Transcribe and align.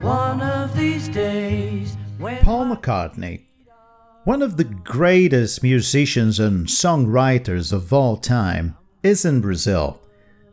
One 0.00 0.40
of 0.40 0.74
these 0.74 1.08
days, 1.08 1.94
Paul 2.40 2.74
McCartney, 2.74 3.42
one 4.24 4.40
of 4.40 4.56
the 4.56 4.64
greatest 4.64 5.62
musicians 5.62 6.40
and 6.40 6.66
songwriters 6.66 7.70
of 7.70 7.92
all 7.92 8.16
time, 8.16 8.78
is 9.02 9.26
in 9.26 9.42
Brazil. 9.42 10.00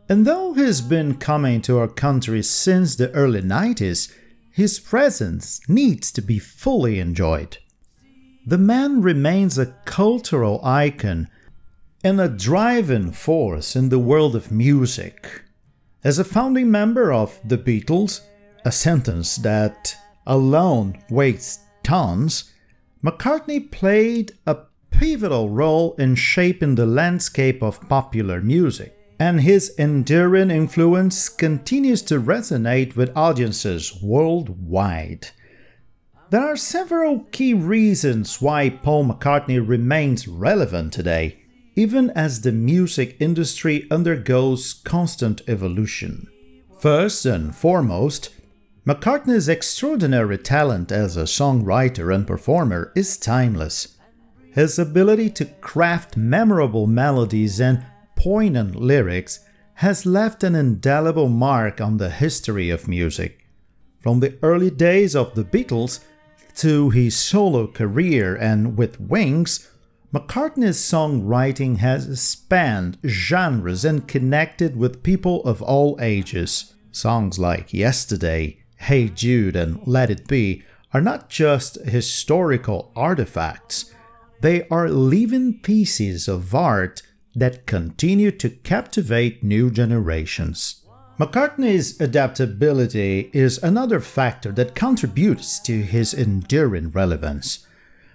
And 0.06 0.26
though 0.26 0.52
he's 0.52 0.82
been 0.82 1.16
coming 1.16 1.62
to 1.62 1.78
our 1.78 1.88
country 1.88 2.42
since 2.42 2.96
the 2.96 3.10
early 3.12 3.40
90s, 3.40 4.12
his 4.50 4.78
presence 4.78 5.60
needs 5.66 6.12
to 6.12 6.20
be 6.20 6.38
fully 6.38 6.98
enjoyed. 6.98 7.56
The 8.46 8.58
man 8.58 9.00
remains 9.00 9.56
a 9.56 9.74
cultural 9.86 10.60
icon 10.62 11.26
and 12.04 12.20
a 12.20 12.28
driving 12.28 13.12
force 13.12 13.74
in 13.74 13.88
the 13.88 13.98
world 13.98 14.36
of 14.36 14.50
music. 14.50 15.42
As 16.04 16.18
a 16.18 16.24
founding 16.24 16.70
member 16.70 17.10
of 17.10 17.40
the 17.42 17.58
Beatles, 17.58 18.20
a 18.64 18.72
sentence 18.72 19.36
that 19.36 19.96
alone 20.26 21.02
weighs 21.10 21.60
tons, 21.82 22.52
McCartney 23.04 23.70
played 23.70 24.32
a 24.46 24.58
pivotal 24.90 25.48
role 25.48 25.94
in 25.94 26.14
shaping 26.14 26.74
the 26.74 26.86
landscape 26.86 27.62
of 27.62 27.88
popular 27.88 28.40
music, 28.40 28.94
and 29.18 29.40
his 29.40 29.70
enduring 29.78 30.50
influence 30.50 31.28
continues 31.28 32.02
to 32.02 32.20
resonate 32.20 32.96
with 32.96 33.16
audiences 33.16 34.00
worldwide. 34.02 35.28
There 36.30 36.42
are 36.42 36.56
several 36.56 37.20
key 37.32 37.54
reasons 37.54 38.42
why 38.42 38.68
Paul 38.68 39.06
McCartney 39.06 39.66
remains 39.66 40.28
relevant 40.28 40.92
today, 40.92 41.38
even 41.74 42.10
as 42.10 42.42
the 42.42 42.52
music 42.52 43.16
industry 43.18 43.86
undergoes 43.90 44.74
constant 44.84 45.40
evolution. 45.48 46.26
First 46.80 47.24
and 47.24 47.54
foremost, 47.54 48.30
McCartney's 48.88 49.50
extraordinary 49.50 50.38
talent 50.38 50.90
as 50.90 51.14
a 51.18 51.24
songwriter 51.24 52.14
and 52.14 52.26
performer 52.26 52.90
is 52.96 53.18
timeless. 53.18 53.98
His 54.54 54.78
ability 54.78 55.28
to 55.32 55.44
craft 55.44 56.16
memorable 56.16 56.86
melodies 56.86 57.60
and 57.60 57.84
poignant 58.16 58.76
lyrics 58.76 59.40
has 59.74 60.06
left 60.06 60.42
an 60.42 60.54
indelible 60.54 61.28
mark 61.28 61.82
on 61.82 61.98
the 61.98 62.08
history 62.08 62.70
of 62.70 62.88
music. 62.88 63.44
From 64.00 64.20
the 64.20 64.38
early 64.42 64.70
days 64.70 65.14
of 65.14 65.34
the 65.34 65.44
Beatles 65.44 66.02
to 66.56 66.88
his 66.88 67.14
solo 67.14 67.66
career 67.66 68.36
and 68.36 68.78
with 68.78 68.98
Wings, 68.98 69.70
McCartney's 70.14 70.78
songwriting 70.78 71.76
has 71.76 72.22
spanned 72.22 72.96
genres 73.06 73.84
and 73.84 74.08
connected 74.08 74.78
with 74.78 75.02
people 75.02 75.44
of 75.44 75.60
all 75.60 75.98
ages. 76.00 76.72
Songs 76.90 77.38
like 77.38 77.74
Yesterday, 77.74 78.62
Hey 78.80 79.08
Jude, 79.08 79.56
and 79.56 79.80
Let 79.86 80.08
It 80.08 80.26
Be 80.26 80.62
are 80.94 81.00
not 81.00 81.28
just 81.28 81.84
historical 81.84 82.90
artifacts, 82.96 83.92
they 84.40 84.66
are 84.68 84.88
living 84.88 85.60
pieces 85.60 86.28
of 86.28 86.54
art 86.54 87.02
that 87.34 87.66
continue 87.66 88.30
to 88.30 88.48
captivate 88.48 89.42
new 89.44 89.70
generations. 89.70 90.86
McCartney's 91.18 92.00
adaptability 92.00 93.28
is 93.34 93.62
another 93.62 94.00
factor 94.00 94.52
that 94.52 94.74
contributes 94.74 95.58
to 95.60 95.82
his 95.82 96.14
enduring 96.14 96.90
relevance. 96.90 97.66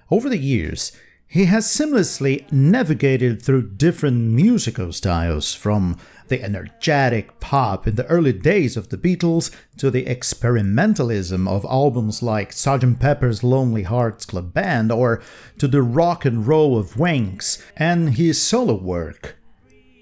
Over 0.09 0.29
the 0.29 0.39
years, 0.39 0.93
he 1.33 1.45
has 1.45 1.65
seamlessly 1.65 2.45
navigated 2.51 3.41
through 3.41 3.67
different 3.67 4.17
musical 4.17 4.93
styles, 4.93 5.55
from 5.55 5.97
the 6.27 6.43
energetic 6.43 7.39
pop 7.39 7.87
in 7.87 7.95
the 7.95 8.05
early 8.05 8.31
days 8.31 8.77
of 8.77 8.89
the 8.89 8.97
Beatles 8.99 9.49
to 9.75 9.89
the 9.89 10.05
experimentalism 10.05 11.47
of 11.47 11.65
albums 11.65 12.21
like 12.21 12.51
Sgt. 12.51 12.99
Pepper's 12.99 13.43
Lonely 13.43 13.81
Hearts 13.81 14.27
Club 14.27 14.53
Band 14.53 14.91
or 14.91 15.23
to 15.57 15.67
the 15.67 15.81
rock 15.81 16.23
and 16.23 16.45
roll 16.45 16.77
of 16.77 16.99
Wings 16.99 17.57
and 17.75 18.13
his 18.13 18.39
solo 18.39 18.75
work. 18.75 19.35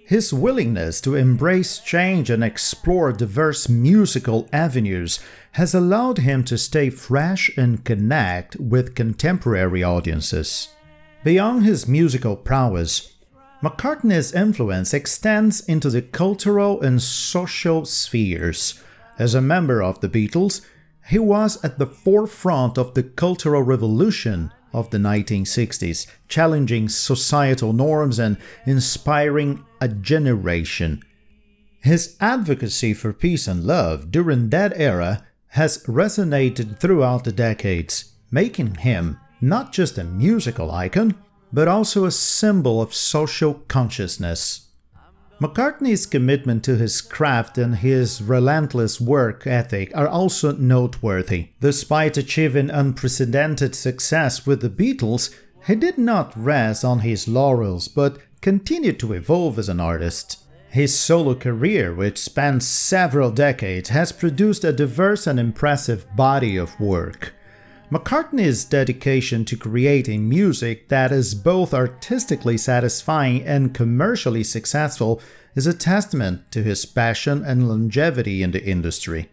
His 0.06 0.34
willingness 0.34 1.00
to 1.00 1.16
embrace 1.16 1.80
change 1.80 2.30
and 2.30 2.44
explore 2.44 3.14
diverse 3.14 3.70
musical 3.70 4.50
avenues 4.52 5.22
has 5.54 5.74
allowed 5.74 6.18
him 6.18 6.44
to 6.44 6.58
stay 6.58 6.90
fresh 6.90 7.50
and 7.58 7.86
connect 7.86 8.58
with 8.58 8.96
contemporary 8.96 9.82
audiences. 9.82 10.68
Beyond 11.24 11.64
his 11.64 11.88
musical 11.88 12.36
prowess, 12.36 13.14
McCartney's 13.62 14.34
influence 14.34 14.92
extends 14.92 15.62
into 15.62 15.92
the 15.92 16.02
cultural 16.02 16.82
and 16.82 17.00
social 17.00 17.86
spheres. 17.86 18.82
As 19.20 19.36
a 19.36 19.42
member 19.42 19.84
of 19.84 20.00
the 20.00 20.10
Beatles, 20.10 20.66
he 21.10 21.20
was 21.20 21.64
at 21.64 21.78
the 21.78 21.86
forefront 21.86 22.80
of 22.80 22.96
the 22.96 23.04
cultural 23.04 23.62
revolution 23.62 24.52
of 24.74 24.90
the 24.90 24.98
1960s, 24.98 26.08
challenging 26.28 26.90
societal 26.90 27.72
norms 27.72 28.18
and 28.18 28.38
inspiring 28.66 29.64
a 29.80 29.90
generation. 29.90 31.04
His 31.82 32.18
advocacy 32.20 32.96
for 32.96 33.14
peace 33.14 33.48
and 33.48 33.64
love 33.64 34.10
during 34.10 34.50
that 34.50 34.74
era 34.76 35.24
has 35.50 35.84
resonated 35.84 36.80
throughout 36.80 37.26
the 37.26 37.32
decades, 37.32 38.14
making 38.32 38.76
him 38.76 39.20
not 39.42 39.74
just 39.74 39.98
a 39.98 40.04
musical 40.04 40.72
icon, 40.72 41.16
but 41.52 41.68
also 41.68 42.06
a 42.06 42.12
symbol 42.12 42.82
of 42.82 42.94
social 42.94 43.56
consciousness. 43.68 44.68
McCartney's 45.42 46.06
commitment 46.06 46.64
to 46.64 46.78
his 46.78 47.02
craft 47.02 47.58
and 47.58 47.78
his 47.78 48.22
relentless 48.22 49.02
work 49.02 49.48
ethic 49.48 49.92
are 49.98 50.08
also 50.08 50.52
noteworthy. 50.52 51.50
Despite 51.60 52.16
achieving 52.16 52.70
unprecedented 52.70 53.74
success 53.74 54.46
with 54.46 54.62
the 54.62 54.70
Beatles, 54.70 55.34
he 55.66 55.74
did 55.74 55.98
not 55.98 56.32
rest 56.38 56.86
on 56.86 57.00
his 57.00 57.28
laurels 57.28 57.88
but 57.88 58.20
continued 58.42 59.00
to 59.00 59.14
evolve 59.14 59.58
as 59.58 59.68
an 59.68 59.80
artist. 59.80 60.38
His 60.70 60.98
solo 60.98 61.34
career, 61.34 61.94
which 61.94 62.20
spans 62.20 62.68
several 62.68 63.32
decades, 63.32 63.90
has 63.90 64.12
produced 64.12 64.64
a 64.64 64.72
diverse 64.72 65.26
and 65.26 65.40
impressive 65.40 66.06
body 66.16 66.56
of 66.56 66.80
work. 66.80 67.34
McCartney's 67.92 68.64
dedication 68.64 69.44
to 69.44 69.58
creating 69.58 70.30
music 70.30 70.88
that 70.88 71.12
is 71.12 71.36
both 71.36 71.74
artistically 71.74 72.58
satisfying 72.58 73.44
and 73.44 73.74
commercially 73.74 74.46
successful 74.46 75.22
is 75.56 75.68
a 75.68 75.74
testament 75.74 76.50
to 76.54 76.64
his 76.64 76.86
passion 76.86 77.44
and 77.44 77.68
longevity 77.68 78.42
in 78.42 78.52
the 78.52 78.64
industry. 78.64 79.30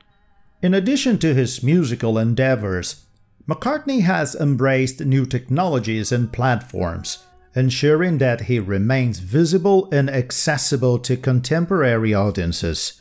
In 0.61 0.75
addition 0.75 1.19
to 1.19 1.35
his 1.35 1.63
musical 1.63 2.19
endeavors, 2.19 3.05
McCartney 3.49 4.03
has 4.03 4.35
embraced 4.35 5.05
new 5.05 5.25
technologies 5.25 6.11
and 6.11 6.33
platforms, 6.33 7.25
ensuring 7.55 8.19
that 8.19 8.43
he 8.43 8.59
remains 8.59 9.21
visible 9.21 9.89
and 9.93 10.11
accessible 10.11 10.99
to 10.99 11.17
contemporary 11.17 12.13
audiences. 12.13 13.01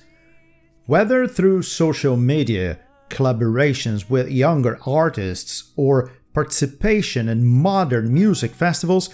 Whether 0.85 1.28
through 1.28 1.63
social 1.63 2.16
media, 2.16 2.78
collaborations 3.09 4.09
with 4.09 4.29
younger 4.29 4.79
artists, 4.85 5.72
or 5.75 6.12
participation 6.34 7.28
in 7.29 7.45
modern 7.45 8.13
music 8.13 8.51
festivals, 8.51 9.09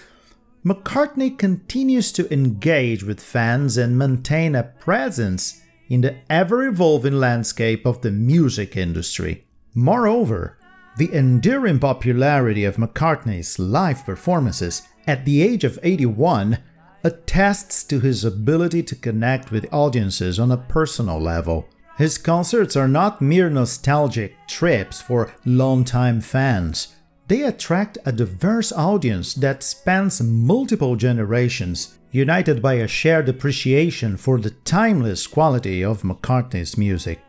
McCartney 0.66 1.38
continues 1.38 2.12
to 2.14 2.32
engage 2.34 3.04
with 3.04 3.20
fans 3.20 3.78
and 3.78 3.98
maintain 3.98 4.56
a 4.56 4.64
presence 4.64 5.62
in 5.90 6.02
the 6.02 6.16
ever 6.30 6.66
evolving 6.66 7.20
landscape 7.20 7.86
of 7.86 8.02
the 8.02 8.12
music 8.12 8.78
industry. 8.78 9.46
Moreover, 9.74 10.58
the 10.98 11.12
enduring 11.12 11.80
popularity 11.80 12.64
of 12.64 12.78
McCartney's 12.78 13.58
live 13.58 14.06
performances 14.06 14.84
at 15.08 15.26
the 15.26 15.42
age 15.42 15.64
of 15.64 15.80
81 15.84 16.60
attests 17.04 17.84
to 17.86 18.00
his 18.00 18.24
ability 18.24 18.84
to 18.84 18.96
connect 18.96 19.52
with 19.52 19.68
audiences 19.74 20.40
on 20.40 20.52
a 20.52 20.58
personal 20.58 21.20
level. 21.20 21.68
His 21.98 22.18
concerts 22.18 22.76
are 22.76 22.88
not 22.88 23.22
mere 23.22 23.50
nostalgic 23.50 24.36
trips 24.48 25.00
for 25.00 25.32
longtime 25.46 26.22
fans. 26.22 26.96
They 27.28 27.44
attract 27.44 28.00
a 28.04 28.12
diverse 28.12 28.72
audience 28.72 29.36
that 29.36 29.62
spans 29.62 30.22
multiple 30.22 30.96
generations, 30.96 31.98
united 32.12 32.62
by 32.62 32.76
a 32.76 32.88
shared 32.88 33.30
appreciation 33.30 34.18
for 34.18 34.40
the 34.40 34.52
timeless 34.66 35.28
quality 35.28 35.84
of 35.84 36.02
McCartney's 36.02 36.78
music. 36.78 37.20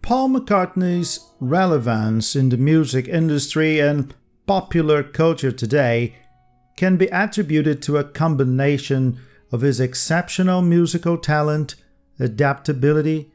Paul 0.00 0.28
McCartney's 0.28 1.18
relevance 1.40 2.36
in 2.36 2.50
the 2.50 2.56
music 2.56 3.08
industry 3.08 3.80
and 3.80 4.14
popular 4.46 5.02
culture 5.02 5.52
today 5.52 6.14
can 6.76 6.96
be 6.96 7.06
attributed 7.06 7.82
to 7.82 7.96
a 7.96 8.04
combination 8.04 9.18
of 9.50 9.62
his 9.62 9.80
exceptional 9.80 10.62
musical 10.62 11.16
talent, 11.16 11.74
adaptability, 12.18 13.32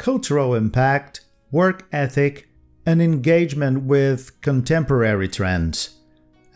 cultural 0.00 0.54
impact, 0.54 1.20
work 1.52 1.86
ethic, 1.92 2.48
and 2.86 3.02
engagement 3.02 3.82
with 3.82 4.40
contemporary 4.40 5.28
trends. 5.28 5.98